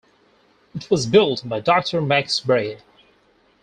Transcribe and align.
It 0.73 0.89
was 0.89 1.05
built 1.05 1.47
by 1.47 1.59
Doctor 1.59 2.01
Max 2.01 2.39
Bray. 2.39 2.79